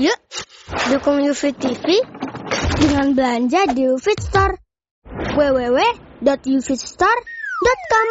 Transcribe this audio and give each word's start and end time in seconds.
Yuk, 0.00 0.18
dukung 0.90 1.22
UFIT 1.22 1.54
TV 1.62 2.02
dengan 2.80 3.14
belanja 3.14 3.70
di 3.70 3.86
UFIT 3.86 4.18
Store. 4.18 4.56
www.ufitstore.com 5.38 8.08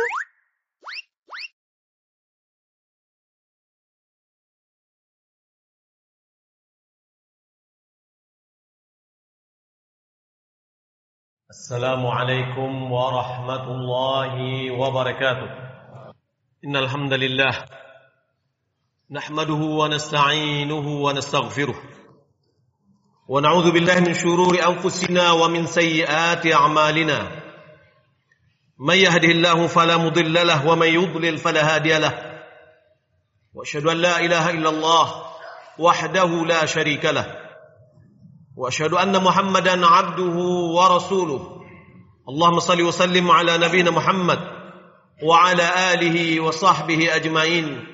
السلام 11.50 12.08
عليكم 12.08 12.92
ورحمة 12.92 13.64
الله 13.72 14.34
وبركاته 14.72 15.50
إن 16.66 16.76
الحمد 16.76 17.14
لله 17.14 17.54
نحمده 19.11 19.55
ونستعينه 19.55 20.87
ونستغفره. 20.89 21.75
ونعوذ 23.29 23.71
بالله 23.71 24.01
من 24.01 24.15
شرور 24.15 24.59
أنفسنا 24.69 25.33
ومن 25.33 25.67
سيئات 25.67 26.47
أعمالنا. 26.53 27.43
من 28.79 28.95
يهده 28.95 29.29
الله 29.29 29.67
فلا 29.67 29.97
مضل 29.97 30.47
له 30.47 30.67
ومن 30.69 30.87
يضلل 30.87 31.39
فلا 31.39 31.75
هادي 31.75 31.99
له. 31.99 32.41
وأشهد 33.55 33.87
أن 33.87 33.97
لا 33.97 34.21
إله 34.21 34.51
إلا 34.51 34.69
الله 34.69 35.25
وحده 35.79 36.45
لا 36.45 36.67
شريك 36.67 37.05
له. 37.05 37.27
وأشهد 38.57 38.93
أن 38.93 39.23
محمدا 39.25 39.87
عبده 39.87 40.37
ورسوله. 40.77 41.61
اللهم 42.29 42.59
صل 42.59 42.83
وسلم 42.83 43.31
على 43.31 43.59
نبينا 43.59 43.91
محمد 43.91 44.39
وعلى 45.23 45.93
آله 45.93 46.41
وصحبه 46.41 47.17
أجمعين. 47.17 47.94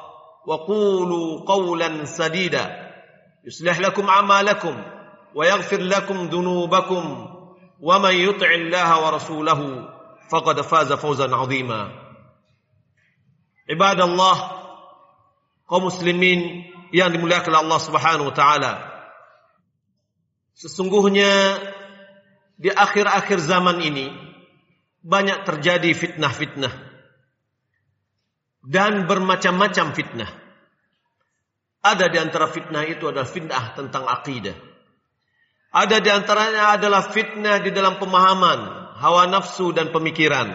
وقولوا 0.45 1.45
قولا 1.45 2.05
سديدا 2.05 2.91
يصلح 3.45 3.79
لكم 3.79 4.07
اعمالكم 4.07 4.83
ويغفر 5.35 5.81
لكم 5.81 6.25
ذنوبكم 6.25 7.27
ومن 7.79 8.13
يطع 8.15 8.51
الله 8.51 9.05
ورسوله 9.05 9.89
فقد 10.31 10.61
فاز 10.61 10.93
فوزا 10.93 11.35
عظيما 11.35 11.91
عباد 13.69 14.01
الله 14.01 14.37
kaum 15.71 15.87
muslimin 15.87 16.67
yang 16.91 17.15
dimuliakan 17.15 17.63
Allah 17.63 17.79
Subhanahu 17.79 18.27
wa 18.27 18.35
taala 18.35 18.73
Sesungguhnya 20.51 21.57
di 22.59 22.67
akhir-akhir 22.67 23.39
zaman 23.39 23.79
ini 23.79 24.11
banyak 25.01 25.47
terjadi 25.47 25.95
fitnah-fitnah 25.95 26.90
dan 28.61 29.09
bermacam-macam 29.09 29.93
fitnah. 29.97 30.31
Ada 31.81 32.13
di 32.13 32.17
antara 32.21 32.45
fitnah 32.45 32.85
itu 32.85 33.09
adalah 33.09 33.25
fitnah 33.25 33.73
tentang 33.73 34.05
akidah. 34.05 34.53
Ada 35.71 35.97
di 35.97 36.09
antaranya 36.13 36.77
adalah 36.77 37.09
fitnah 37.09 37.57
di 37.63 37.73
dalam 37.73 37.97
pemahaman, 37.97 38.59
hawa 39.01 39.25
nafsu 39.25 39.73
dan 39.73 39.89
pemikiran. 39.89 40.51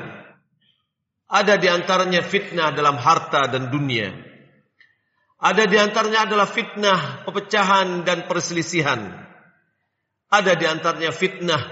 Ada 1.26 1.58
di 1.58 1.66
antaranya 1.66 2.22
fitnah 2.22 2.70
dalam 2.70 2.94
harta 2.94 3.50
dan 3.50 3.72
dunia. 3.72 4.14
Ada 5.42 5.66
di 5.66 5.76
antaranya 5.76 6.30
adalah 6.30 6.46
fitnah 6.46 7.26
pepecahan 7.26 8.06
dan 8.06 8.30
perselisihan. 8.30 9.26
Ada 10.30 10.54
di 10.54 10.64
antaranya 10.68 11.10
fitnah 11.10 11.62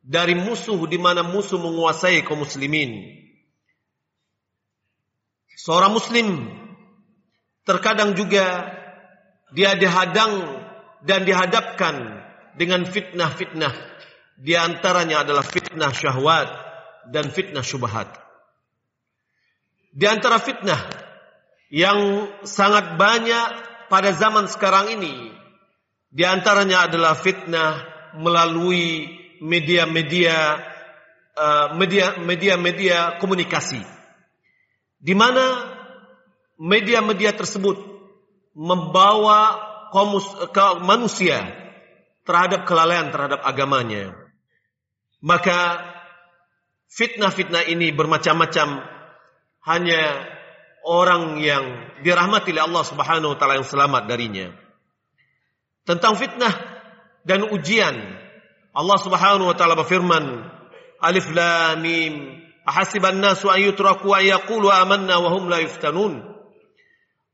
dari 0.00 0.32
musuh 0.36 0.78
di 0.88 0.96
mana 0.96 1.20
musuh 1.20 1.60
menguasai 1.60 2.24
kaum 2.24 2.44
muslimin. 2.44 3.23
Seorang 5.64 5.96
muslim 5.96 6.44
terkadang 7.64 8.12
juga 8.12 8.68
dia 9.56 9.72
dihadang 9.72 10.60
dan 11.00 11.24
dihadapkan 11.24 12.20
dengan 12.60 12.84
fitnah-fitnah. 12.84 13.72
Di 14.36 14.52
antaranya 14.60 15.24
adalah 15.24 15.40
fitnah 15.40 15.88
syahwat 15.88 16.52
dan 17.08 17.32
fitnah 17.32 17.64
syubhat. 17.64 18.12
Di 19.88 20.04
antara 20.04 20.36
fitnah 20.36 20.84
yang 21.72 22.28
sangat 22.44 23.00
banyak 23.00 23.48
pada 23.88 24.12
zaman 24.12 24.44
sekarang 24.52 25.00
ini 25.00 25.32
di 26.12 26.28
antaranya 26.28 26.92
adalah 26.92 27.16
fitnah 27.16 27.88
melalui 28.20 29.08
media-media 29.40 30.60
media-media 32.20 33.16
komunikasi. 33.16 33.93
Di 35.04 35.12
mana 35.12 35.68
media-media 36.56 37.36
tersebut 37.36 37.76
membawa 38.56 39.60
komus, 39.92 40.24
ke 40.48 40.66
manusia 40.80 41.44
terhadap 42.24 42.64
kelalaian 42.64 43.12
terhadap 43.12 43.44
agamanya. 43.44 44.16
Maka 45.20 45.84
fitnah-fitnah 46.88 47.68
ini 47.68 47.92
bermacam-macam 47.92 48.80
hanya 49.68 50.02
orang 50.84 51.40
yang 51.40 51.64
dirahmati 52.00 52.56
oleh 52.56 52.64
Allah 52.64 52.84
Subhanahu 52.84 53.32
wa 53.34 53.38
taala 53.40 53.60
yang 53.60 53.68
selamat 53.68 54.02
darinya 54.08 54.52
tentang 55.84 56.16
fitnah 56.16 56.52
dan 57.24 57.44
ujian. 57.48 57.96
Allah 58.74 58.98
Subhanahu 59.00 59.48
wa 59.52 59.56
taala 59.56 59.78
berfirman, 59.78 60.44
Alif 61.00 61.28
Lam 61.32 61.80
Mim, 61.80 62.43
ahasiban 62.65 63.17
nasu 63.21 63.47
an 63.47 63.59
yutraku 63.61 64.13
an 64.13 64.23
yaqulu 64.25 64.69
amanna 64.69 65.19
wa 65.19 65.29
hum 65.33 65.49
la 65.49 65.59
yuftanun. 65.63 66.35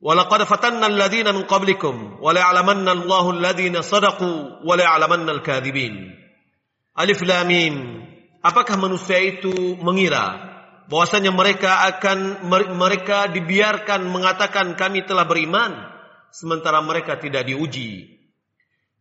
ولقد 0.06 0.44
فتنا 0.44 0.86
الذين 0.86 1.34
من 1.34 1.44
قبلكم 1.50 2.20
وليعلمن 2.22 2.88
الله 2.90 3.26
الذين 3.32 3.82
صدقوا 3.82 4.38
وليعلمن 4.62 5.30
الكاذبين 5.30 5.96
Alif 6.94 7.26
Lam 7.26 7.48
Mim 7.48 7.76
Apakah 8.44 8.78
manusia 8.78 9.18
itu 9.18 9.50
mengira 9.82 10.38
bahwasanya 10.92 11.34
mereka 11.34 11.90
akan 11.90 12.46
mereka 12.78 13.34
dibiarkan 13.34 14.06
mengatakan 14.06 14.78
kami 14.78 15.10
telah 15.10 15.26
beriman 15.26 15.74
sementara 16.30 16.86
mereka 16.86 17.18
tidak 17.18 17.50
diuji 17.50 18.16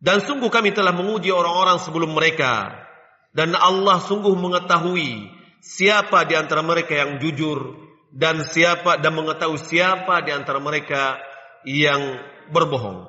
dan 0.05 0.19
sungguh 0.21 0.51
kami 0.51 0.69
telah 0.75 0.93
menguji 0.93 1.33
orang-orang 1.33 1.81
sebelum 1.81 2.13
mereka. 2.13 2.83
Dan 3.35 3.51
Allah 3.57 3.99
sungguh 3.99 4.31
mengetahui 4.37 5.27
siapa 5.60 6.24
di 6.26 6.34
antara 6.34 6.64
mereka 6.64 6.96
yang 6.96 7.20
jujur 7.20 7.76
dan 8.10 8.42
siapa 8.42 8.98
dan 8.98 9.14
mengetahui 9.14 9.60
siapa 9.60 10.24
di 10.26 10.34
antara 10.34 10.58
mereka 10.58 11.20
yang 11.62 12.18
berbohong. 12.50 13.06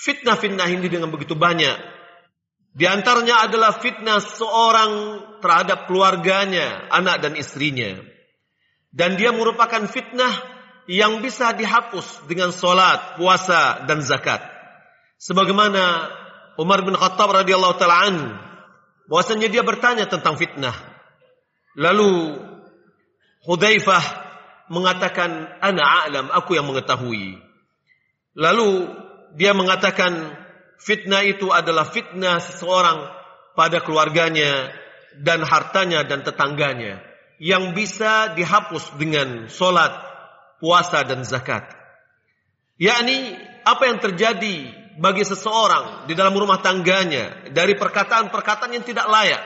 Fitnah-fitnah 0.00 0.66
ini 0.72 0.88
dengan 0.88 1.12
begitu 1.12 1.36
banyak. 1.36 1.76
Di 2.72 2.88
antaranya 2.88 3.44
adalah 3.44 3.76
fitnah 3.76 4.18
seorang 4.22 4.92
terhadap 5.44 5.90
keluarganya, 5.90 6.88
anak 6.88 7.20
dan 7.20 7.36
istrinya. 7.36 8.00
Dan 8.90 9.20
dia 9.20 9.30
merupakan 9.30 9.84
fitnah 9.86 10.32
yang 10.88 11.20
bisa 11.20 11.52
dihapus 11.52 12.24
dengan 12.26 12.50
solat, 12.50 13.20
puasa, 13.20 13.84
dan 13.84 14.00
zakat 14.00 14.60
sebagaimana 15.20 16.08
Umar 16.56 16.80
bin 16.80 16.96
Khattab 16.96 17.44
radhiyallahu 17.44 17.76
taala 17.76 18.08
bahwasanya 19.10 19.50
dia 19.50 19.66
bertanya 19.66 20.06
tentang 20.06 20.38
fitnah. 20.38 20.72
Lalu 21.74 22.38
Hudzaifah 23.42 24.04
mengatakan 24.70 25.50
ana 25.58 26.06
a'lam, 26.06 26.30
aku 26.30 26.54
yang 26.54 26.70
mengetahui. 26.70 27.42
Lalu 28.38 28.86
dia 29.34 29.50
mengatakan 29.50 30.38
fitnah 30.78 31.26
itu 31.26 31.50
adalah 31.50 31.90
fitnah 31.90 32.38
seseorang 32.38 33.10
pada 33.58 33.82
keluarganya 33.82 34.70
dan 35.18 35.42
hartanya 35.42 36.06
dan 36.06 36.22
tetangganya 36.22 37.02
yang 37.42 37.74
bisa 37.74 38.30
dihapus 38.36 38.94
dengan 39.00 39.50
solat, 39.50 39.90
puasa 40.62 41.02
dan 41.02 41.26
zakat. 41.26 41.66
Yakni 42.78 43.34
apa 43.66 43.82
yang 43.90 43.98
terjadi 43.98 44.79
bagi 45.00 45.24
seseorang 45.24 46.04
di 46.04 46.12
dalam 46.12 46.36
rumah 46.36 46.60
tangganya 46.60 47.48
dari 47.48 47.72
perkataan-perkataan 47.72 48.76
yang 48.76 48.84
tidak 48.84 49.08
layak, 49.08 49.40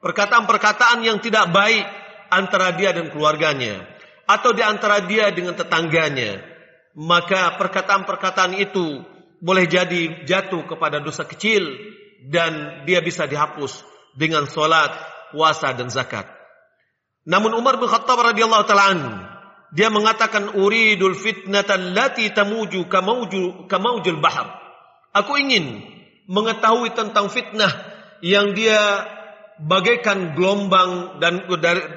perkataan-perkataan 0.00 1.04
yang 1.04 1.20
tidak 1.20 1.52
baik 1.52 1.84
antara 2.32 2.72
dia 2.72 2.96
dan 2.96 3.12
keluarganya 3.12 3.84
atau 4.28 4.52
di 4.52 4.60
antara 4.60 5.04
dia 5.04 5.32
dengan 5.32 5.56
tetangganya, 5.56 6.40
maka 6.96 7.56
perkataan-perkataan 7.56 8.56
itu 8.60 9.00
boleh 9.40 9.64
jadi 9.64 10.28
jatuh 10.28 10.68
kepada 10.68 11.00
dosa 11.00 11.24
kecil 11.24 11.64
dan 12.28 12.84
dia 12.84 13.00
bisa 13.00 13.24
dihapus 13.24 13.84
dengan 14.12 14.44
solat, 14.44 14.92
puasa 15.32 15.72
dan 15.72 15.88
zakat. 15.88 16.28
Namun 17.24 17.56
Umar 17.56 17.80
bin 17.80 17.88
Khattab 17.88 18.20
radhiyallahu 18.20 18.64
taala 18.68 18.92
dia 19.68 19.92
mengatakan 19.92 20.56
uridul 20.56 21.12
fitnata 21.12 21.76
allati 21.76 22.32
tamuju 22.32 22.88
kamauju 22.88 23.68
kamaujul 23.68 24.20
bahar. 24.20 24.67
Aku 25.16 25.36
ingin 25.40 25.82
mengetahui 26.28 26.92
tentang 26.92 27.32
fitnah 27.32 27.70
yang 28.20 28.52
dia 28.52 28.78
bagaikan 29.58 30.38
gelombang 30.38 31.18
dan 31.18 31.48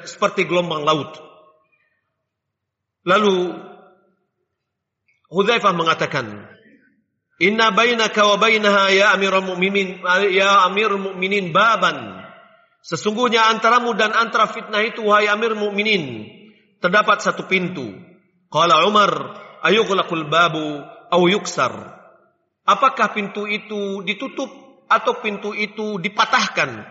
seperti 0.08 0.50
gelombang 0.50 0.82
laut. 0.82 1.18
Lalu 3.06 3.70
Hudzaifah 5.32 5.72
mengatakan, 5.72 6.28
"Inna 7.40 7.72
bainaka 7.72 8.28
wa 8.28 8.36
bainaha 8.36 8.92
ya 8.92 9.16
Amirul 9.16 9.48
Mukminin 9.48 10.04
ya 10.28 10.68
Amirul 10.68 11.00
Mukminin 11.00 11.56
baban." 11.56 12.20
Sesungguhnya 12.82 13.46
antaramu 13.48 13.94
dan 13.94 14.12
antara 14.12 14.50
fitnah 14.50 14.82
itu 14.82 15.06
wahai 15.06 15.30
Amir 15.30 15.54
Mukminin 15.54 16.26
terdapat 16.82 17.22
satu 17.22 17.46
pintu. 17.46 17.94
Qala 18.50 18.84
Umar, 18.90 19.38
ayughlaqul 19.64 20.28
babu 20.28 20.82
au 21.14 21.22
yuksar. 21.30 22.01
Apakah 22.66 23.14
pintu 23.16 23.50
itu 23.50 24.06
ditutup 24.06 24.50
atau 24.86 25.18
pintu 25.20 25.52
itu 25.56 25.98
dipatahkan? 25.98 26.86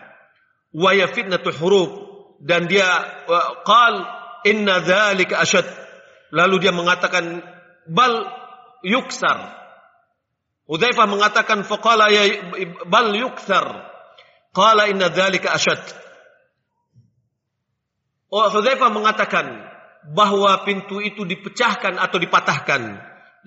Wa 0.74 0.90
ya 0.94 1.10
fitnatul 1.10 1.56
huruf 1.58 1.90
dan 2.42 2.66
dia 2.66 2.86
qal 3.66 3.94
inna 4.46 4.82
dzalika 4.82 5.42
asyad. 5.42 5.66
Lalu 6.30 6.66
dia 6.66 6.72
mengatakan 6.74 7.42
bal 7.90 8.26
yuksar. 8.86 9.58
Udzaifah 10.70 11.06
mengatakan 11.10 11.66
faqala 11.66 12.10
ya 12.10 12.54
bal 12.86 13.14
yuksar. 13.14 13.66
Qala 14.54 14.90
inna 14.90 15.10
dzalika 15.10 15.54
asyad. 15.54 15.82
Oh, 18.30 18.46
Hudzaifah 18.46 18.94
mengatakan, 18.94 19.70
bahwa 20.06 20.64
pintu 20.64 21.02
itu 21.02 21.28
dipecahkan 21.28 22.00
atau 22.00 22.16
dipatahkan. 22.16 22.96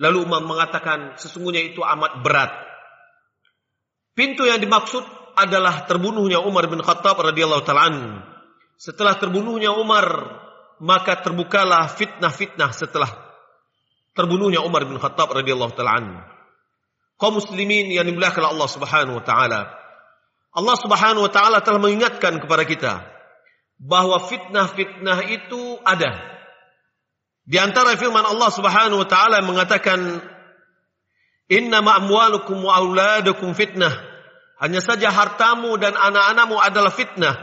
Lalu 0.02 0.26
Umar 0.26 0.42
mengatakan 0.42 1.14
sesungguhnya 1.14 1.62
itu 1.62 1.78
amat 1.82 2.22
berat. 2.26 2.50
Pintu 4.14 4.46
yang 4.46 4.58
dimaksud 4.58 5.02
adalah 5.34 5.86
terbunuhnya 5.86 6.42
Umar 6.42 6.66
bin 6.70 6.82
Khattab 6.82 7.18
radhiyallahu 7.18 7.66
taala 7.66 8.22
Setelah 8.74 9.18
terbunuhnya 9.18 9.74
Umar, 9.74 10.06
maka 10.82 11.18
terbukalah 11.22 11.90
fitnah-fitnah 11.94 12.70
setelah 12.74 13.10
terbunuhnya 14.14 14.62
Umar 14.62 14.86
bin 14.86 14.98
Khattab 14.98 15.30
radhiyallahu 15.30 15.74
taala 15.74 16.30
Kaum 17.14 17.38
muslimin 17.38 17.94
yang 17.94 18.06
dimuliakan 18.10 18.50
Allah 18.50 18.68
Subhanahu 18.70 19.22
wa 19.22 19.24
taala. 19.24 19.70
Allah 20.54 20.76
Subhanahu 20.78 21.26
wa 21.26 21.32
taala 21.34 21.62
telah 21.62 21.78
mengingatkan 21.78 22.42
kepada 22.42 22.66
kita 22.66 22.94
bahwa 23.78 24.18
fitnah-fitnah 24.22 25.18
itu 25.30 25.78
ada 25.86 26.33
di 27.44 27.60
antara 27.60 27.92
firman 27.96 28.24
Allah 28.24 28.50
Subhanahu 28.50 29.04
wa 29.04 29.08
taala 29.08 29.44
mengatakan 29.44 30.20
Innama 31.52 32.00
amwalukum 32.00 32.56
wa 32.64 32.72
auladukum 32.80 33.52
fitnah. 33.52 33.92
Hanya 34.64 34.80
saja 34.80 35.12
hartamu 35.12 35.76
dan 35.76 35.92
anak-anakmu 35.92 36.56
adalah 36.56 36.88
fitnah. 36.88 37.36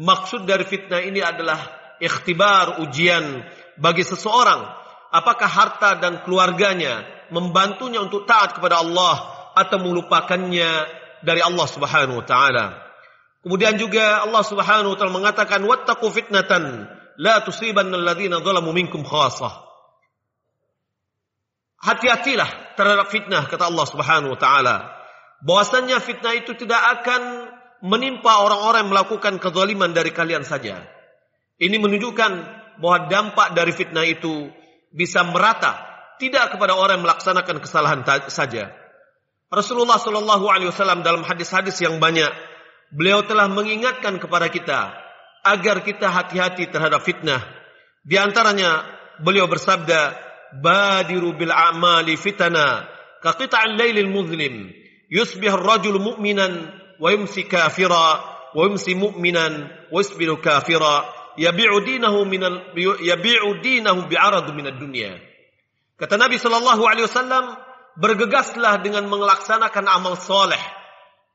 Maksud 0.00 0.48
dari 0.48 0.64
fitnah 0.64 1.04
ini 1.04 1.20
adalah 1.20 1.60
ikhtibar 2.00 2.80
ujian 2.80 3.44
bagi 3.76 4.00
seseorang 4.00 4.64
apakah 5.12 5.46
harta 5.46 6.00
dan 6.00 6.24
keluarganya 6.24 7.04
membantunya 7.30 8.00
untuk 8.00 8.24
taat 8.24 8.56
kepada 8.56 8.80
Allah 8.80 9.22
atau 9.54 9.78
melupakannya 9.78 10.70
dari 11.22 11.44
Allah 11.44 11.66
Subhanahu 11.68 12.24
wa 12.24 12.26
taala. 12.26 12.66
Kemudian 13.44 13.76
juga 13.76 14.24
Allah 14.24 14.40
Subhanahu 14.40 14.96
wa 14.96 14.98
taala 14.98 15.12
mengatakan 15.12 15.60
wattaqu 15.62 16.08
fitnatan 16.10 16.88
la 17.18 17.42
tusibanna 17.42 17.98
alladhina 17.98 18.40
zalamu 18.42 18.74
minkum 18.74 19.02
khasah. 19.04 19.62
Hati-hatilah 21.84 22.74
terhadap 22.80 23.12
fitnah 23.12 23.44
kata 23.44 23.68
Allah 23.68 23.86
Subhanahu 23.86 24.32
wa 24.32 24.40
taala. 24.40 24.76
Bahwasanya 25.44 26.00
fitnah 26.00 26.32
itu 26.32 26.56
tidak 26.56 26.80
akan 26.80 27.52
menimpa 27.84 28.40
orang-orang 28.40 28.88
yang 28.88 28.92
melakukan 28.96 29.36
kezaliman 29.36 29.92
dari 29.92 30.08
kalian 30.08 30.40
saja. 30.40 30.80
Ini 31.60 31.76
menunjukkan 31.76 32.32
bahwa 32.80 32.98
dampak 33.12 33.52
dari 33.52 33.76
fitnah 33.76 34.08
itu 34.08 34.48
bisa 34.88 35.20
merata 35.28 35.84
tidak 36.16 36.56
kepada 36.56 36.72
orang 36.72 37.02
yang 37.02 37.04
melaksanakan 37.04 37.60
kesalahan 37.60 38.00
saja. 38.32 38.72
Rasulullah 39.52 40.00
Shallallahu 40.00 40.48
Alaihi 40.48 40.72
Wasallam 40.72 41.04
dalam 41.04 41.20
hadis-hadis 41.22 41.76
yang 41.84 42.00
banyak 42.00 42.32
beliau 42.90 43.22
telah 43.28 43.46
mengingatkan 43.52 44.16
kepada 44.16 44.48
kita 44.48 45.03
agar 45.44 45.84
kita 45.84 46.08
hati-hati 46.08 46.72
terhadap 46.72 47.04
fitnah. 47.04 47.44
Di 48.00 48.16
antaranya 48.16 48.84
beliau 49.20 49.44
bersabda, 49.44 50.16
"Badiru 50.64 51.36
bil 51.36 51.52
a'mali 51.52 52.16
fitana 52.16 52.88
ka 53.20 53.36
qita'il 53.36 53.76
lailil 53.76 54.08
muzlim, 54.08 54.72
yusbih 55.12 55.52
ar-rajulu 55.52 56.00
mu'minan 56.00 56.52
wa 56.96 57.08
yumsi 57.12 57.44
kafira 57.44 58.08
wa 58.56 58.62
yumsi 58.64 58.96
mu'minan 58.96 59.68
wa 59.92 59.98
yusbihu 60.00 60.40
kafira, 60.40 61.04
yabi'u 61.36 61.76
dinahu 61.84 62.24
min 62.24 62.40
yabi'u 63.04 63.60
dinahu 63.60 64.08
bi'arad 64.08 64.48
min 64.56 64.72
ad-dunya." 64.72 65.20
Kata 66.00 66.18
Nabi 66.18 66.40
sallallahu 66.40 66.82
alaihi 66.88 67.06
wasallam, 67.06 67.54
bergegaslah 67.94 68.82
dengan 68.82 69.06
melaksanakan 69.06 69.86
amal 69.86 70.18
soleh 70.18 70.60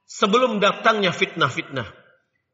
sebelum 0.03 0.59
datangnya 0.59 1.15
fitnah-fitnah. 1.15 1.87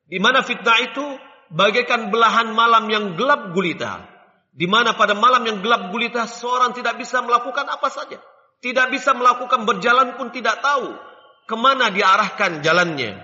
Di 0.05 0.21
mana 0.21 0.45
fitnah 0.45 0.77
itu 0.85 1.05
bagaikan 1.51 2.09
belahan 2.09 2.53
malam 2.53 2.89
yang 2.89 3.05
gelap 3.19 3.53
gulita. 3.53 4.05
Di 4.55 4.71
mana 4.71 4.95
pada 4.95 5.11
malam 5.11 5.43
yang 5.43 5.59
gelap 5.59 5.91
gulita 5.91 6.23
seorang 6.25 6.71
tidak 6.71 6.95
bisa 6.95 7.19
melakukan 7.19 7.67
apa 7.67 7.91
saja. 7.91 8.17
Tidak 8.63 8.87
bisa 8.87 9.11
melakukan 9.11 9.67
berjalan 9.67 10.15
pun 10.15 10.31
tidak 10.31 10.63
tahu 10.63 10.95
ke 11.45 11.55
mana 11.59 11.91
diarahkan 11.91 12.63
jalannya. 12.63 13.19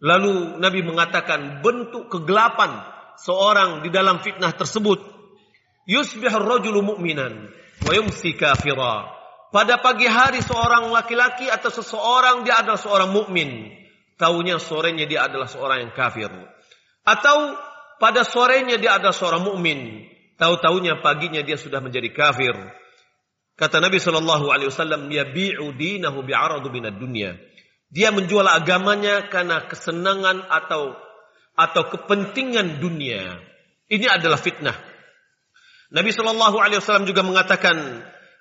Lalu 0.00 0.60
Nabi 0.60 0.80
mengatakan 0.84 1.64
bentuk 1.64 2.12
kegelapan 2.12 2.84
seorang 3.20 3.84
di 3.84 3.88
dalam 3.92 4.20
fitnah 4.20 4.52
tersebut. 4.52 5.00
Yusbih 5.88 6.30
rajulu 6.30 6.84
mu'minan 6.84 7.48
wa 7.84 7.92
yumsi 7.96 8.36
kafira. 8.36 9.20
Pada 9.50 9.82
pagi 9.82 10.06
hari 10.06 10.38
seorang 10.46 10.94
laki-laki 10.94 11.50
atau 11.50 11.74
seseorang 11.74 12.46
dia 12.46 12.62
adalah 12.62 12.78
seorang 12.78 13.10
mukmin. 13.10 13.74
Tahunya 14.14 14.62
sorenya 14.62 15.10
dia 15.10 15.26
adalah 15.26 15.50
seorang 15.50 15.88
yang 15.88 15.92
kafir. 15.96 16.30
Atau 17.04 17.56
pada 18.00 18.24
sorenya 18.24 18.80
dia 18.80 18.96
ada 18.96 19.12
seorang 19.12 19.44
mukmin, 19.44 20.08
tahu-tahunya 20.40 21.04
paginya 21.04 21.40
dia 21.44 21.60
sudah 21.60 21.84
menjadi 21.84 22.08
kafir. 22.12 22.56
Kata 23.60 23.76
Nabi 23.76 24.00
Shallallahu 24.00 24.48
Alaihi 24.48 24.72
Wasallam, 24.72 25.12
bi'u 25.12 25.76
dinahu 25.76 26.24
bi'aradu 26.24 26.72
minad 26.72 26.96
dunya. 26.96 27.36
Dia 27.92 28.08
menjual 28.08 28.48
agamanya 28.48 29.28
karena 29.28 29.68
kesenangan 29.68 30.48
atau 30.48 30.96
atau 31.58 31.82
kepentingan 31.92 32.80
dunia. 32.80 33.36
Ini 33.90 34.06
adalah 34.08 34.40
fitnah. 34.40 34.72
Nabi 35.92 36.08
Shallallahu 36.14 36.56
Alaihi 36.56 36.80
Wasallam 36.80 37.04
juga 37.04 37.20
mengatakan, 37.20 37.76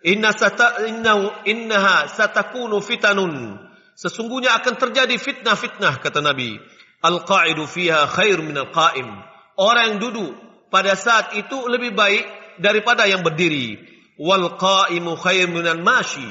Inna 0.08 0.32
sata, 0.32 0.88
inna, 0.88 1.44
innaha 1.44 2.08
satakunu 2.08 2.80
fitanun. 2.80 3.60
Sesungguhnya 4.00 4.56
akan 4.64 4.80
terjadi 4.80 5.20
fitnah-fitnah 5.20 6.00
kata 6.00 6.24
Nabi. 6.24 6.56
Al-qa'idu 7.00 7.64
fiha 7.64 8.08
khair 8.12 8.44
min 8.44 8.56
al-qa'im. 8.60 9.08
Orang 9.56 9.86
yang 9.96 10.00
duduk 10.00 10.32
pada 10.68 10.96
saat 11.00 11.36
itu 11.36 11.68
lebih 11.68 11.96
baik 11.96 12.28
daripada 12.60 13.08
yang 13.08 13.24
berdiri. 13.24 13.80
Wal 14.20 14.60
qa'imu 14.60 15.16
khair 15.16 15.48
min 15.48 15.64
al-mashi. 15.64 16.28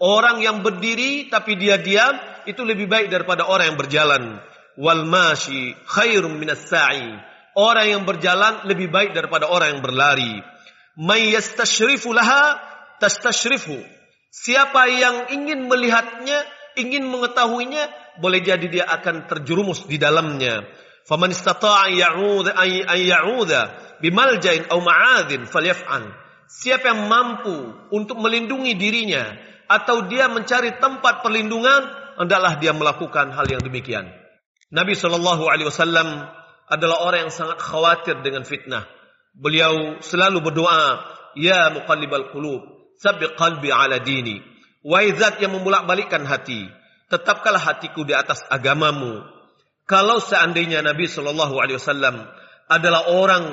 Orang 0.00 0.40
yang 0.40 0.64
berdiri 0.64 1.28
tapi 1.28 1.56
dia 1.60 1.76
diam 1.80 2.16
itu 2.48 2.64
lebih 2.64 2.88
baik 2.88 3.12
daripada 3.12 3.48
orang 3.48 3.72
yang 3.72 3.78
berjalan. 3.80 4.22
Wal 4.80 5.04
mashi 5.04 5.76
khair 5.88 6.24
min 6.24 6.48
as-sa'i. 6.52 7.16
Orang 7.56 7.86
yang 7.88 8.02
berjalan 8.08 8.64
lebih 8.64 8.88
baik 8.88 9.12
daripada 9.12 9.48
orang 9.48 9.76
yang 9.76 9.82
berlari. 9.84 10.40
May 10.96 11.32
yastashrifu 11.36 12.12
laha 12.12 12.56
tastashrifu. 13.00 13.76
Siapa 14.30 14.86
yang 14.86 15.16
ingin 15.34 15.66
melihatnya, 15.66 16.38
ingin 16.78 17.10
mengetahuinya, 17.10 17.90
boleh 18.18 18.40
jadi 18.42 18.66
dia 18.66 18.84
akan 18.90 19.30
terjerumus 19.30 19.86
di 19.86 20.00
dalamnya. 20.00 20.66
Faman 21.06 21.30
istata'a 21.30 21.90
ya'ud 21.90 22.50
ay 22.50 23.06
ya'udha 23.06 23.96
bimaljain 24.02 24.66
aw 24.72 24.78
ma'adin 24.82 25.46
falyaf'al. 25.46 26.10
Siapa 26.50 26.90
yang 26.90 27.06
mampu 27.06 27.54
untuk 27.94 28.18
melindungi 28.18 28.74
dirinya 28.74 29.22
atau 29.70 30.10
dia 30.10 30.26
mencari 30.26 30.82
tempat 30.82 31.22
perlindungan, 31.22 31.86
hendaklah 32.18 32.58
dia 32.58 32.74
melakukan 32.74 33.30
hal 33.30 33.46
yang 33.46 33.62
demikian. 33.62 34.10
Nabi 34.74 34.98
Shallallahu 34.98 35.46
alaihi 35.46 35.70
wasallam 35.70 36.26
adalah 36.66 37.06
orang 37.06 37.26
yang 37.26 37.34
sangat 37.34 37.58
khawatir 37.62 38.18
dengan 38.22 38.42
fitnah. 38.42 38.86
Beliau 39.34 40.02
selalu 40.02 40.42
berdoa, 40.42 41.06
"Ya 41.38 41.70
muqallibal 41.70 42.34
qulub, 42.34 42.66
tsabbit 42.98 43.38
qalbi 43.38 43.70
ala 43.70 44.02
dini." 44.02 44.42
Wahai 44.80 45.12
zat 45.12 45.38
yang 45.44 45.52
membolak-balikkan 45.54 46.24
hati, 46.24 46.66
tetapkanlah 47.10 47.60
hatiku 47.60 48.06
di 48.06 48.14
atas 48.14 48.46
agamamu. 48.46 49.26
Kalau 49.84 50.22
seandainya 50.22 50.86
Nabi 50.86 51.10
Shallallahu 51.10 51.58
Alaihi 51.58 51.82
Wasallam 51.82 52.22
adalah 52.70 53.10
orang 53.10 53.44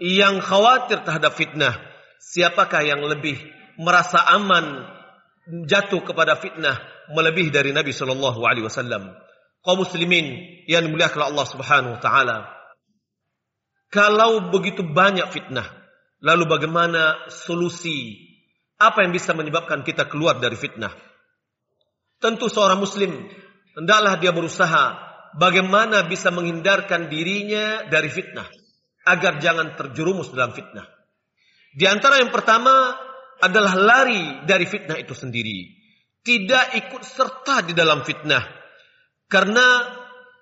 yang 0.00 0.40
khawatir 0.40 1.04
terhadap 1.04 1.36
fitnah, 1.36 1.76
siapakah 2.16 2.80
yang 2.80 3.04
lebih 3.04 3.36
merasa 3.76 4.24
aman 4.32 4.88
jatuh 5.68 6.00
kepada 6.00 6.40
fitnah 6.40 6.80
melebihi 7.12 7.52
dari 7.52 7.76
Nabi 7.76 7.92
Shallallahu 7.92 8.40
Alaihi 8.48 8.64
Wasallam? 8.64 9.12
Kaum 9.62 9.78
muslimin 9.84 10.32
yang 10.66 10.88
dimuliakan 10.88 11.28
Allah 11.28 11.46
Subhanahu 11.46 11.94
Wa 12.00 12.02
Taala. 12.02 12.36
Kalau 13.92 14.48
begitu 14.48 14.80
banyak 14.80 15.28
fitnah, 15.28 15.68
lalu 16.24 16.48
bagaimana 16.48 17.28
solusi 17.28 18.16
apa 18.80 19.04
yang 19.04 19.12
bisa 19.12 19.36
menyebabkan 19.36 19.84
kita 19.84 20.08
keluar 20.08 20.40
dari 20.40 20.56
fitnah? 20.56 21.11
Tentu 22.22 22.46
seorang 22.46 22.78
muslim 22.78 23.10
hendaklah 23.74 24.14
dia 24.22 24.30
berusaha 24.30 24.94
bagaimana 25.34 26.06
bisa 26.06 26.30
menghindarkan 26.30 27.10
dirinya 27.10 27.90
dari 27.90 28.06
fitnah 28.06 28.46
agar 29.02 29.42
jangan 29.42 29.74
terjerumus 29.74 30.30
dalam 30.30 30.54
fitnah. 30.54 30.86
Di 31.74 31.88
antara 31.90 32.22
yang 32.22 32.30
pertama 32.30 32.94
adalah 33.42 33.74
lari 33.74 34.46
dari 34.46 34.62
fitnah 34.70 34.94
itu 35.02 35.18
sendiri. 35.18 35.66
Tidak 36.22 36.78
ikut 36.78 37.02
serta 37.02 37.66
di 37.66 37.74
dalam 37.74 38.06
fitnah. 38.06 38.46
Karena 39.26 39.90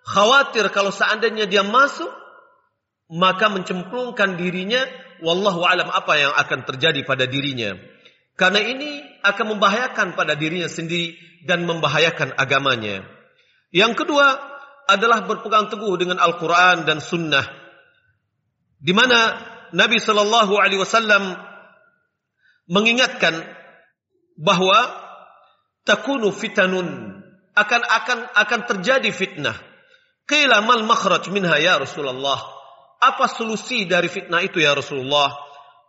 khawatir 0.04 0.68
kalau 0.68 0.92
seandainya 0.92 1.48
dia 1.48 1.64
masuk 1.64 2.12
maka 3.10 3.48
mencemplungkan 3.48 4.36
dirinya 4.36 4.84
wallahu 5.24 5.64
alam 5.64 5.88
apa 5.88 6.12
yang 6.20 6.32
akan 6.36 6.60
terjadi 6.68 7.00
pada 7.08 7.24
dirinya. 7.24 7.72
Karena 8.36 8.60
ini 8.60 9.00
akan 9.24 9.56
membahayakan 9.56 10.12
pada 10.12 10.36
dirinya 10.36 10.68
sendiri 10.68 11.29
dan 11.46 11.64
membahayakan 11.64 12.36
agamanya. 12.36 13.04
Yang 13.70 14.04
kedua 14.04 14.36
adalah 14.90 15.22
berpegang 15.22 15.70
teguh 15.70 15.94
dengan 15.96 16.18
Al-Quran 16.18 16.82
dan 16.82 16.98
Sunnah. 16.98 17.46
Di 18.80 18.90
mana 18.90 19.38
Nabi 19.70 20.02
Shallallahu 20.02 20.58
Alaihi 20.58 20.82
Wasallam 20.82 21.36
mengingatkan 22.66 23.38
bahwa 24.34 24.78
takunu 25.86 26.34
fitanun 26.34 27.20
akan 27.54 27.82
akan 27.82 28.18
akan 28.34 28.60
terjadi 28.66 29.10
fitnah. 29.14 29.54
Qila 30.26 30.62
mal 30.62 30.82
makhraj 30.86 31.30
minha 31.30 31.54
ya 31.58 31.78
Rasulullah. 31.78 32.38
Apa 33.00 33.30
solusi 33.30 33.88
dari 33.88 34.06
fitnah 34.06 34.44
itu 34.44 34.60
ya 34.60 34.76
Rasulullah? 34.76 35.32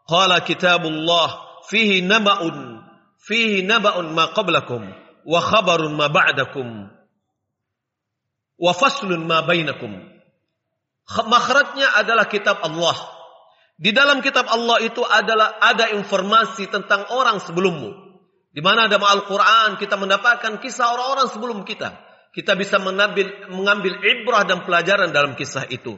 Qala 0.08 0.41
kitabullah 0.41 1.62
fihi 1.70 2.01
naba'un 2.01 2.81
fihi 3.22 3.62
naba'un 3.63 4.12
ma 4.12 4.34
qablakum 4.34 4.81
wa 5.25 5.40
khabarun 5.42 5.94
ma 5.96 6.08
ba'dakum. 6.10 6.90
Wa 8.62 8.72
faslun 8.78 9.25
ma 9.25 9.42
bainakum. 9.42 9.90
Makhrajnya 11.10 11.98
adalah 11.98 12.30
kitab 12.30 12.62
Allah. 12.62 12.96
Di 13.82 13.90
dalam 13.90 14.22
kitab 14.22 14.46
Allah 14.46 14.78
itu 14.86 15.01
adalah 15.01 15.58
ada 15.58 15.90
informasi 15.98 16.70
tentang 16.70 17.10
orang 17.10 17.42
sebelummu. 17.42 17.90
Di 18.54 18.62
mana 18.62 18.86
dalam 18.86 19.08
Al-Quran 19.08 19.82
kita 19.82 19.98
mendapatkan 19.98 20.62
kisah 20.62 20.94
orang-orang 20.94 21.28
sebelum 21.34 21.60
kita. 21.66 21.98
Kita 22.32 22.54
bisa 22.56 22.78
mengambil, 22.80 23.50
mengambil 23.50 23.98
ibrah 24.06 24.46
dan 24.46 24.63
pelajaran 24.63 25.10
dalam 25.10 25.34
kisah 25.34 25.66
itu. 25.68 25.98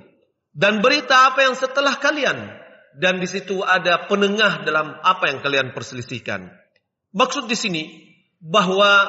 Dan 0.54 0.80
berita 0.80 1.34
apa 1.34 1.46
yang 1.46 1.60
setelah 1.60 2.00
kalian. 2.00 2.64
Dan 2.94 3.18
di 3.18 3.28
situ 3.28 3.66
ada 3.66 4.06
penengah 4.06 4.64
dalam 4.64 4.96
apa 5.02 5.34
yang 5.34 5.42
kalian 5.42 5.74
perselisihkan. 5.74 6.54
Maksud 7.14 7.50
di 7.50 7.58
sini 7.58 7.84
bahwa 8.44 9.08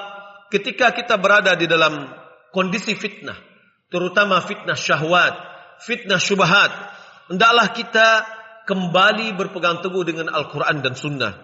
ketika 0.55 0.95
kita 0.95 1.19
berada 1.19 1.59
di 1.59 1.67
dalam 1.67 2.07
kondisi 2.55 2.95
fitnah, 2.95 3.35
terutama 3.91 4.39
fitnah 4.39 4.79
syahwat, 4.79 5.35
fitnah 5.83 6.23
syubhat, 6.23 6.71
hendaklah 7.27 7.75
kita 7.75 8.07
kembali 8.65 9.35
berpegang 9.35 9.83
teguh 9.83 10.07
dengan 10.07 10.31
Al-Quran 10.31 10.81
dan 10.81 10.95
Sunnah. 10.95 11.35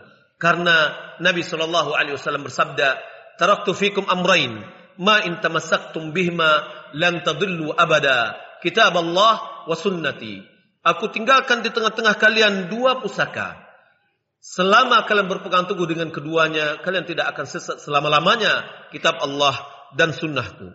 Karena 0.40 0.97
Nabi 1.20 1.44
Shallallahu 1.44 1.92
Alaihi 1.92 2.16
Wasallam 2.16 2.49
bersabda, 2.49 2.97
"Taraktu 3.37 3.76
fikum 3.76 4.09
amrain, 4.09 4.64
ma 4.97 5.20
in 5.20 5.37
tamassaktum 5.42 6.16
bihma 6.16 6.64
lan 6.97 7.20
tadillu 7.20 7.76
abada, 7.76 8.40
kitab 8.64 8.97
Allah 8.97 9.66
wa 9.68 9.76
sunnati." 9.76 10.40
Aku 10.80 11.12
tinggalkan 11.12 11.61
di 11.61 11.68
tengah-tengah 11.68 12.16
kalian 12.16 12.73
dua 12.73 13.04
pusaka. 13.04 13.70
Selama 14.40 15.04
kalian 15.04 15.28
berpegang 15.28 15.68
teguh 15.68 15.85
dengan 15.85 16.09
keduanya, 16.09 16.80
kalian 16.80 17.04
tidak 17.04 17.37
akan 17.37 17.44
sesat 17.44 17.76
selama-lamanya 17.85 18.88
kitab 18.88 19.20
Allah 19.20 19.52
dan 19.92 20.16
sunnahku. 20.16 20.73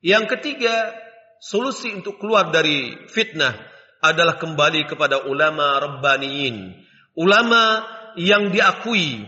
Yang 0.00 0.36
ketiga, 0.36 0.92
solusi 1.36 1.92
untuk 1.92 2.16
keluar 2.16 2.48
dari 2.48 3.08
fitnah 3.12 3.52
adalah 4.00 4.40
kembali 4.40 4.88
kepada 4.88 5.28
ulama 5.28 5.80
rabbaniyin. 5.80 6.80
Ulama 7.16 7.84
yang 8.16 8.48
diakui 8.48 9.24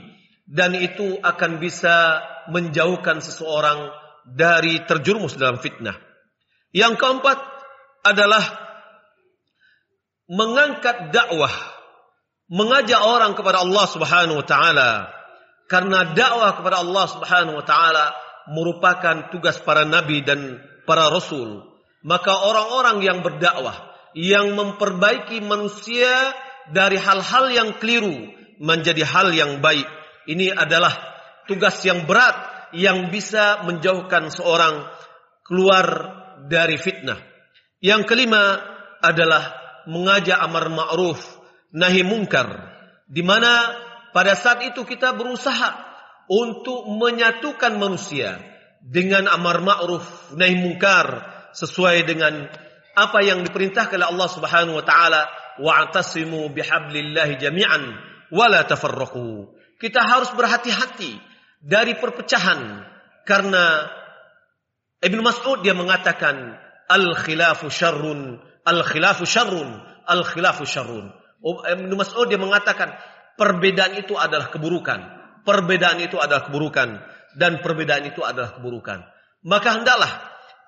dan 0.49 0.73
itu 0.73 1.21
akan 1.21 1.61
bisa 1.61 2.25
menjauhkan 2.49 3.21
seseorang 3.21 3.92
dari 4.25 4.83
terjerumus 4.88 5.37
dalam 5.37 5.61
fitnah. 5.61 6.00
Yang 6.73 6.97
keempat 6.97 7.38
adalah 8.06 8.45
mengangkat 10.26 11.14
dakwah, 11.14 11.54
mengajak 12.47 13.03
orang 13.03 13.35
kepada 13.35 13.62
Allah 13.62 13.87
Subhanahu 13.91 14.38
wa 14.43 14.47
taala. 14.47 14.91
Karena 15.67 16.15
dakwah 16.15 16.55
kepada 16.55 16.83
Allah 16.83 17.07
Subhanahu 17.11 17.59
wa 17.59 17.67
taala 17.67 18.15
merupakan 18.47 19.35
tugas 19.35 19.59
para 19.59 19.83
nabi 19.83 20.23
dan 20.23 20.62
para 20.87 21.11
rasul. 21.11 21.67
Maka 22.07 22.31
orang-orang 22.47 23.03
yang 23.03 23.19
berdakwah, 23.26 23.75
yang 24.15 24.55
memperbaiki 24.55 25.43
manusia 25.43 26.31
dari 26.71 26.95
hal-hal 27.03 27.50
yang 27.50 27.69
keliru 27.83 28.31
menjadi 28.62 29.03
hal 29.03 29.35
yang 29.35 29.59
baik. 29.59 29.87
Ini 30.31 30.55
adalah 30.55 30.95
tugas 31.50 31.83
yang 31.83 32.07
berat 32.07 32.71
yang 32.75 33.11
bisa 33.11 33.67
menjauhkan 33.67 34.31
seorang 34.31 34.87
keluar 35.43 35.87
dari 36.47 36.79
fitnah. 36.79 37.19
Yang 37.83 38.07
kelima 38.07 38.62
adalah 39.03 39.55
mengajak 39.87 40.38
amar 40.38 40.71
ma'ruf 40.71 41.36
nahi 41.76 42.00
mungkar 42.00 42.49
di 43.04 43.21
mana 43.21 43.76
pada 44.16 44.33
saat 44.33 44.64
itu 44.64 44.83
kita 44.88 45.12
berusaha 45.12 45.76
untuk 46.26 46.88
menyatukan 46.88 47.76
manusia 47.76 48.40
dengan 48.80 49.28
amar 49.28 49.61
ma'ruf 49.61 50.33
nahi 50.35 50.56
mungkar 50.56 51.23
sesuai 51.52 52.09
dengan 52.09 52.49
apa 52.97 53.18
yang 53.21 53.45
diperintahkan 53.45 54.00
oleh 54.00 54.09
Allah 54.09 54.28
Subhanahu 54.33 54.80
wa 54.80 54.85
taala 54.87 55.28
wa'tasimu 55.61 56.49
bihablillahi 56.56 57.37
jami'an 57.37 57.83
wala 58.33 58.64
tafarraqu 58.64 59.52
kita 59.76 60.00
harus 60.00 60.33
berhati-hati 60.33 61.21
dari 61.61 61.92
perpecahan 62.00 62.83
karena 63.28 63.92
Ibnu 65.04 65.21
Mas'ud 65.21 65.61
dia 65.61 65.76
mengatakan 65.76 66.56
al 66.88 67.12
khilafu 67.21 67.68
syarrun 67.68 68.40
Al-khilafu 68.66 69.23
syarrun. 69.23 69.78
Al-khilafu 70.11 70.66
syarrun. 70.66 71.14
Oh, 71.47 71.62
eh, 71.62 71.79
Ibnu 71.79 71.95
Mas'ud 71.95 72.26
dia 72.26 72.43
mengatakan 72.43 72.91
perbedaan 73.38 73.95
itu 73.95 74.19
adalah 74.19 74.50
keburukan. 74.50 74.99
Perbedaan 75.47 76.03
itu 76.03 76.19
adalah 76.19 76.43
keburukan 76.50 76.99
dan 77.38 77.62
perbedaan 77.62 78.11
itu 78.11 78.26
adalah 78.26 78.59
keburukan. 78.59 79.07
Maka 79.47 79.79
hendaklah 79.79 80.11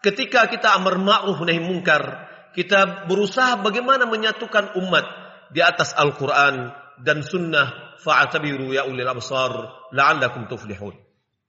ketika 0.07 0.47
kita 0.47 0.79
amar 0.79 1.03
ma'ruf 1.03 1.43
nahi 1.43 1.59
mungkar, 1.59 2.31
kita 2.55 3.11
berusaha 3.11 3.59
bagaimana 3.59 4.07
menyatukan 4.07 4.79
umat 4.79 5.03
di 5.51 5.59
atas 5.59 5.99
Al-Qur'an 5.99 6.71
dan 7.03 7.27
sunnah 7.27 7.99
fa'atabiru 7.99 8.71
ya 8.71 8.87
ulil 8.87 9.11
absar 9.11 9.51
la'allakum 9.91 10.47
tuflihun. 10.47 10.95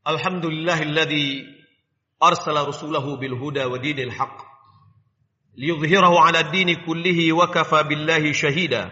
Alhamdulillahilladzi 0.09 1.45
arsala 2.17 2.65
rasulahu 2.65 3.21
bil 3.21 3.37
huda 3.37 3.69
wa 3.69 3.77
dinil 3.77 4.09
haqq 4.09 4.37
'ala 5.53 6.41
kullihi 6.81 7.35
wa 7.35 7.51
kafa 7.51 7.85
billahi 7.85 8.33
shahida. 8.33 8.89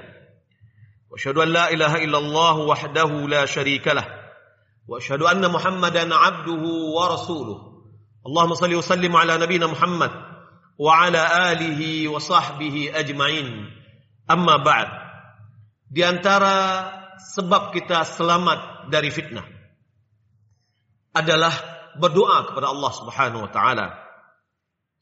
واشهد 1.12 1.38
ان 1.38 1.48
لا 1.48 1.72
اله 1.74 2.04
الا 2.04 2.18
الله 2.18 2.58
وحده 2.58 3.12
لا 3.28 3.46
شريك 3.46 3.88
له 3.88 4.08
واشهد 4.88 5.22
ان 5.22 5.52
محمدا 5.52 6.16
عبده 6.16 6.64
ورسوله 6.98 7.58
اللهم 8.28 8.54
صل 8.54 8.74
وسلم 8.76 9.16
على 9.16 9.38
نبينا 9.38 9.68
محمد 9.68 10.12
وعلى 10.78 11.52
اله 11.52 12.08
وصحبه 12.08 12.92
اجمعين 12.96 13.72
اما 14.32 14.58
بعد 14.58 14.90
di 15.88 16.04
antara 16.04 16.56
sebab 17.36 17.72
kita 17.72 18.04
selamat 18.04 18.92
dari 18.92 19.08
fitnah 19.08 19.48
adalah 21.16 21.56
berdoa 21.96 22.52
kepada 22.52 22.68
Allah 22.68 22.92
Subhanahu 22.92 23.48
wa 23.48 23.52
taala 23.52 23.88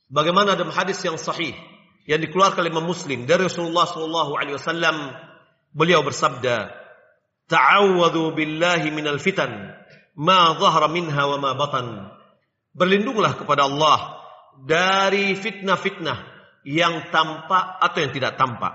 Bagaimana 0.06 0.54
dalam 0.54 0.70
hadis 0.70 1.02
yang 1.02 1.18
sahih 1.18 1.58
yang 2.06 2.22
dikeluarkan 2.22 2.62
oleh 2.62 2.78
Muslim 2.78 3.26
dari 3.26 3.50
Rasulullah 3.50 3.90
sallallahu 3.90 4.38
alaihi 4.38 4.54
wasallam 4.62 5.18
beliau 5.76 6.02
bersabda 6.02 6.72
ta'awwadhu 7.52 8.32
billahi 8.32 8.90
minal 8.96 9.20
fitan 9.20 9.76
ma 10.16 10.56
dhahara 10.56 10.88
minha 10.88 11.24
wa 11.36 11.38
ma 11.38 11.52
batan. 11.54 12.10
Berlindunglah 12.76 13.36
kepada 13.36 13.68
Allah 13.68 14.20
dari 14.64 15.36
fitnah-fitnah 15.36 16.20
yang 16.64 17.12
tampak 17.12 17.78
atau 17.84 18.00
yang 18.00 18.12
tidak 18.16 18.40
tampak. 18.40 18.74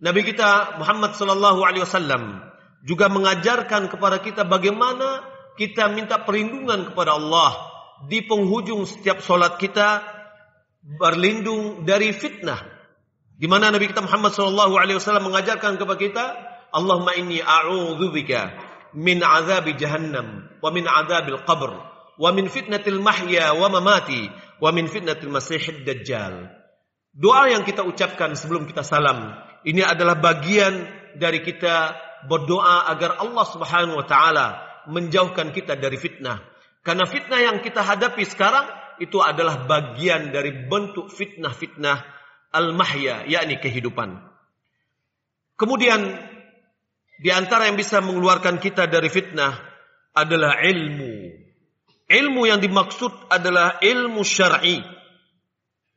Nabi 0.00 0.24
kita 0.24 0.80
Muhammad 0.80 1.14
sallallahu 1.14 1.60
alaihi 1.62 1.84
wasallam 1.84 2.42
juga 2.82 3.10
mengajarkan 3.12 3.90
kepada 3.90 4.22
kita 4.22 4.46
bagaimana 4.48 5.26
kita 5.58 5.90
minta 5.90 6.22
perlindungan 6.22 6.92
kepada 6.92 7.18
Allah 7.18 7.52
di 8.06 8.22
penghujung 8.22 8.86
setiap 8.86 9.18
solat 9.18 9.58
kita 9.58 10.06
berlindung 10.82 11.82
dari 11.82 12.14
fitnah. 12.14 12.77
Di 13.38 13.46
mana 13.46 13.70
Nabi 13.70 13.86
kita 13.86 14.02
Muhammad 14.02 14.34
sallallahu 14.34 14.74
alaihi 14.74 14.98
wasallam 14.98 15.30
mengajarkan 15.30 15.78
kepada 15.78 15.98
kita, 15.98 16.24
Allahumma 16.74 17.14
inni 17.14 17.38
a'udzubika 17.38 18.50
min 18.98 19.22
azabi 19.22 19.78
jahannam 19.78 20.50
wa 20.58 20.68
min 20.74 20.90
azabil 20.90 21.38
qabr 21.46 21.70
wa 22.18 22.28
min 22.34 22.50
fitnatil 22.50 22.98
mahya 22.98 23.54
wa 23.54 23.70
mamati 23.70 24.26
wa 24.58 24.74
min 24.74 24.90
fitnatil 24.90 25.30
masihid 25.30 25.86
dajjal. 25.86 26.50
Doa 27.14 27.46
yang 27.46 27.62
kita 27.62 27.86
ucapkan 27.86 28.34
sebelum 28.34 28.66
kita 28.66 28.82
salam 28.82 29.38
ini 29.62 29.86
adalah 29.86 30.18
bagian 30.18 30.86
dari 31.14 31.38
kita 31.38 31.94
berdoa 32.26 32.90
agar 32.90 33.22
Allah 33.22 33.46
Subhanahu 33.46 34.02
wa 34.02 34.06
taala 34.06 34.46
menjauhkan 34.90 35.54
kita 35.54 35.78
dari 35.78 35.94
fitnah. 35.94 36.42
Karena 36.82 37.06
fitnah 37.06 37.38
yang 37.38 37.62
kita 37.62 37.86
hadapi 37.86 38.26
sekarang 38.26 38.66
itu 38.98 39.22
adalah 39.22 39.62
bagian 39.62 40.34
dari 40.34 40.66
bentuk 40.66 41.14
fitnah-fitnah 41.14 42.17
al-mahya, 42.52 43.28
yakni 43.28 43.60
kehidupan. 43.60 44.20
Kemudian 45.58 46.00
di 47.18 47.30
antara 47.34 47.66
yang 47.66 47.74
bisa 47.74 47.98
mengeluarkan 47.98 48.62
kita 48.62 48.86
dari 48.86 49.10
fitnah 49.10 49.58
adalah 50.14 50.62
ilmu. 50.62 51.34
Ilmu 52.08 52.42
yang 52.48 52.62
dimaksud 52.62 53.28
adalah 53.28 53.82
ilmu 53.82 54.22
syar'i. 54.22 54.80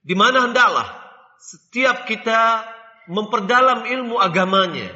Di 0.02 0.18
mana 0.18 0.50
hendaklah 0.50 0.90
setiap 1.38 2.10
kita 2.10 2.66
memperdalam 3.08 3.86
ilmu 3.86 4.18
agamanya 4.18 4.92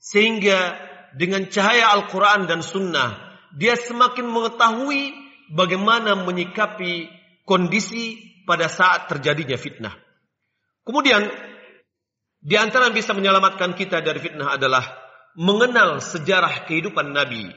sehingga 0.00 0.76
dengan 1.12 1.44
cahaya 1.52 1.92
Al-Quran 1.92 2.48
dan 2.48 2.64
Sunnah 2.64 3.30
dia 3.52 3.76
semakin 3.76 4.26
mengetahui 4.28 5.12
bagaimana 5.52 6.14
menyikapi 6.24 7.10
kondisi 7.44 8.16
pada 8.46 8.70
saat 8.70 9.10
terjadinya 9.10 9.58
fitnah. 9.58 9.94
Kemudian 10.84 11.28
di 12.40 12.56
antara 12.56 12.88
yang 12.88 12.96
bisa 12.96 13.12
menyelamatkan 13.12 13.76
kita 13.76 14.00
dari 14.00 14.16
fitnah 14.16 14.56
adalah 14.56 14.84
mengenal 15.36 16.00
sejarah 16.00 16.64
kehidupan 16.64 17.12
Nabi, 17.12 17.52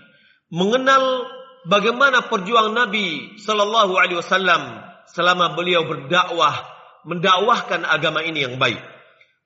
mengenal 0.51 1.25
bagaimana 1.65 2.27
perjuangan 2.27 2.87
Nabi 2.87 3.39
Shallallahu 3.39 3.93
Alaihi 3.95 4.19
Wasallam 4.19 4.83
selama 5.07 5.55
beliau 5.55 5.87
berdakwah, 5.87 6.67
mendakwahkan 7.07 7.87
agama 7.87 8.21
ini 8.27 8.43
yang 8.43 8.59
baik. 8.59 8.79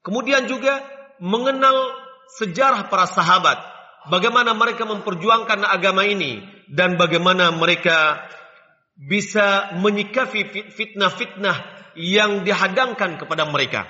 Kemudian 0.01 0.49
juga 0.49 0.81
mengenal 1.21 1.93
sejarah 2.41 2.89
para 2.89 3.05
sahabat, 3.05 3.61
bagaimana 4.09 4.57
mereka 4.57 4.89
memperjuangkan 4.89 5.63
agama 5.69 6.01
ini 6.07 6.41
dan 6.65 6.97
bagaimana 6.97 7.53
mereka 7.53 8.25
bisa 8.97 9.77
menyikapi 9.77 10.73
fitnah-fitnah 10.73 11.76
yang 11.97 12.45
dihadangkan 12.45 13.17
kepada 13.17 13.49
mereka 13.49 13.89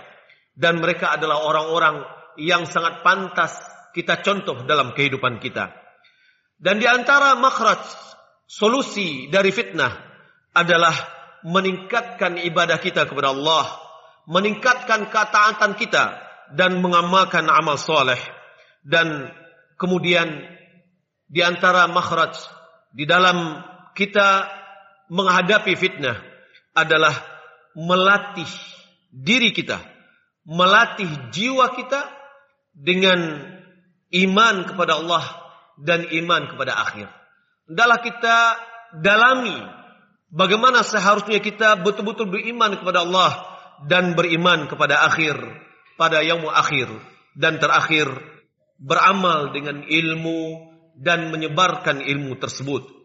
dan 0.55 0.79
mereka 0.79 1.19
adalah 1.19 1.43
orang-orang 1.43 2.01
yang 2.39 2.65
sangat 2.65 3.03
pantas 3.03 3.53
kita 3.91 4.23
contoh 4.23 4.63
dalam 4.63 4.95
kehidupan 4.95 5.37
kita. 5.43 5.69
Dan 6.57 6.81
di 6.81 6.89
antara 6.89 7.37
makhraj 7.37 7.85
solusi 8.49 9.29
dari 9.29 9.53
fitnah 9.53 9.93
adalah 10.55 10.95
meningkatkan 11.45 12.41
ibadah 12.41 12.82
kita 12.82 13.05
kepada 13.05 13.29
Allah, 13.29 13.65
meningkatkan 14.25 15.12
ketaatan 15.13 15.77
kita 15.77 16.17
dan 16.58 16.82
mengamalkan 16.82 17.45
amal 17.51 17.77
soleh 17.77 18.17
dan 18.82 19.29
kemudian 19.75 20.47
di 21.27 21.43
antara 21.43 21.86
makhraj 21.91 22.39
di 22.95 23.03
dalam 23.03 23.62
kita 23.91 24.47
menghadapi 25.12 25.73
fitnah 25.75 26.17
adalah 26.71 27.37
melatih 27.77 28.49
diri 29.13 29.53
kita, 29.53 29.77
melatih 30.49 31.29
jiwa 31.29 31.77
kita 31.77 32.09
dengan 32.73 33.45
iman 34.09 34.55
kepada 34.65 34.97
Allah 34.97 35.25
dan 35.77 36.09
iman 36.09 36.49
kepada 36.49 36.73
akhir. 36.73 37.05
Hendaklah 37.69 37.99
kita 38.01 38.37
dalami 38.97 39.57
bagaimana 40.33 40.81
seharusnya 40.81 41.37
kita 41.37 41.77
betul-betul 41.85 42.33
beriman 42.33 42.81
kepada 42.81 43.05
Allah 43.05 43.31
dan 43.85 44.17
beriman 44.17 44.65
kepada 44.65 45.05
akhir 45.05 45.37
pada 46.01 46.25
yaumul 46.25 46.53
akhir 46.53 46.89
dan 47.37 47.61
terakhir 47.61 48.09
beramal 48.81 49.53
dengan 49.53 49.85
ilmu 49.85 50.73
dan 50.97 51.29
menyebarkan 51.29 52.01
ilmu 52.01 52.41
tersebut. 52.41 52.96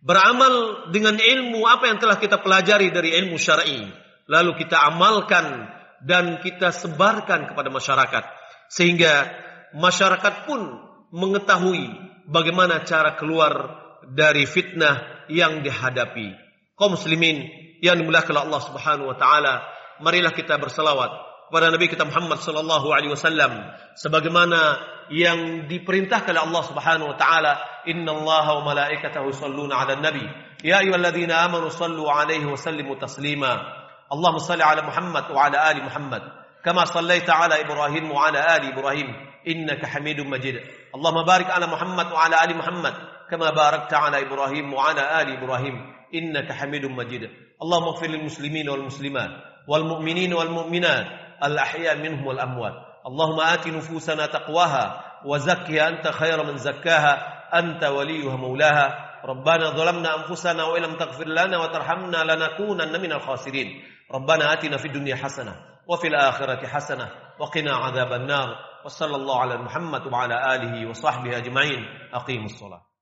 Beramal 0.00 0.86
dengan 0.94 1.18
ilmu 1.18 1.66
apa 1.66 1.90
yang 1.90 1.98
telah 1.98 2.20
kita 2.20 2.38
pelajari 2.40 2.92
dari 2.94 3.16
ilmu 3.16 3.40
syar'i, 3.40 3.90
lalu 4.30 4.52
kita 4.60 4.86
amalkan 4.86 5.66
dan 6.04 6.38
kita 6.44 6.70
sebarkan 6.70 7.50
kepada 7.50 7.68
masyarakat. 7.72 8.24
Sehingga 8.70 9.30
masyarakat 9.74 10.46
pun 10.46 10.60
mengetahui 11.10 11.90
bagaimana 12.28 12.82
cara 12.86 13.14
keluar 13.18 13.82
dari 14.06 14.46
fitnah 14.46 15.26
yang 15.26 15.62
dihadapi. 15.62 16.34
Kaum 16.76 16.94
muslimin 16.94 17.42
yang 17.82 17.98
dimuliakan 17.98 18.46
Allah 18.46 18.60
Subhanahu 18.62 19.10
wa 19.10 19.16
taala, 19.18 19.64
marilah 20.02 20.30
kita 20.30 20.60
berselawat 20.60 21.10
kepada 21.46 21.70
Nabi 21.70 21.86
kita 21.86 22.02
Muhammad 22.02 22.42
sallallahu 22.42 22.90
alaihi 22.90 23.14
wasallam 23.14 23.70
sebagaimana 23.94 24.82
yang 25.14 25.70
diperintahkan 25.70 26.34
oleh 26.34 26.42
Allah 26.42 26.62
Subhanahu 26.66 27.14
wa 27.14 27.16
taala, 27.16 27.52
"Innallaha 27.86 28.58
wa 28.58 28.74
malaikatahu 28.74 29.30
yusholluna 29.30 29.78
'alan 29.78 30.02
nabi, 30.02 30.26
ya 30.66 30.82
ayyuhalladzina 30.82 31.46
amanu 31.46 31.70
shallu 31.70 32.02
'alaihi 32.10 32.50
wa 32.50 32.58
sallimu 32.58 32.98
taslima." 32.98 33.62
Allahumma 34.10 34.42
shalli 34.42 34.66
'ala 34.66 34.82
Muhammad 34.82 35.24
wa 35.30 35.38
'ala 35.38 35.58
ali 35.70 35.80
Muhammad, 35.86 36.22
kama 36.66 36.82
shallaita 36.82 37.30
'ala 37.30 37.62
Ibrahim 37.62 38.10
wa 38.10 38.26
'ala 38.26 38.42
ali 38.42 38.74
Ibrahim, 38.74 39.14
innaka 39.46 39.86
Hamidum 39.86 40.26
Majid. 40.26 40.58
Allahumma 40.90 41.22
barik 41.22 41.46
'ala 41.46 41.70
Muhammad 41.70 42.10
wa 42.10 42.26
'ala 42.26 42.42
ali 42.42 42.58
Muhammad, 42.58 42.94
kama 43.30 43.54
barakta 43.54 44.02
'ala 44.02 44.18
Ibrahim 44.18 44.74
wa 44.74 44.90
'ala 44.90 45.22
ali 45.22 45.38
Ibrahim, 45.38 45.78
innaka 46.10 46.58
Hamidum 46.58 46.98
Majid. 46.98 47.30
Allahumma 47.62 47.94
ighfir 47.94 48.10
lil 48.10 48.26
muslimin 48.26 48.66
wal 48.66 48.90
muslimat 48.90 49.55
al 51.40 51.58
ahya 51.58 51.94
minhum 51.94 52.24
wal 52.26 52.40
amwat. 52.40 52.86
اللهم 53.06 53.40
آت 53.40 53.66
نفوسنا 53.68 54.26
تقواها 54.26 54.84
وزكها 55.24 55.88
أنت 55.88 56.08
خير 56.08 56.42
من 56.42 56.56
زكاها 56.56 57.12
أنت 57.54 57.84
وليها 57.84 58.36
مولاها. 58.36 59.22
ربنا 59.24 59.70
ظلمنا 59.70 60.16
أنفسنا 60.16 60.64
وإن 60.64 60.82
لم 60.82 60.94
تغفر 60.96 61.28
لنا 61.28 61.58
وترحمنا 61.58 62.24
لنكونن 62.24 63.02
من 63.02 63.12
الخاسرين. 63.12 63.82
ربنا 64.14 64.52
آتنا 64.52 64.76
في 64.76 64.86
الدنيا 64.88 65.16
حسنة 65.16 65.54
وفي 65.86 66.06
الآخرة 66.06 66.66
حسنة 66.66 67.10
وقنا 67.38 67.76
عذاب 67.76 68.12
النار. 68.12 68.48
وصلى 68.84 69.16
الله 69.16 69.40
على 69.40 69.56
محمد 69.56 70.06
وعلى 70.12 70.54
آله 70.54 70.88
وصحبه 70.90 71.36
أجمعين. 71.36 71.82
أقيموا 72.14 72.44
الصلاة. 72.44 72.95